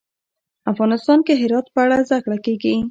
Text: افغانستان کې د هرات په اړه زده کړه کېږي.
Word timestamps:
افغانستان 0.71 1.19
کې 1.25 1.33
د 1.35 1.39
هرات 1.41 1.65
په 1.73 1.79
اړه 1.85 1.97
زده 2.07 2.19
کړه 2.25 2.37
کېږي. 2.45 2.73